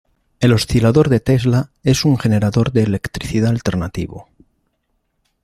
El 0.39 0.51
oscilador 0.51 1.09
de 1.09 1.19
Tesla 1.19 1.69
es 1.83 2.05
un 2.05 2.17
generador 2.17 2.71
de 2.71 2.81
electricidad 2.81 3.51
alternativo. 3.51 4.29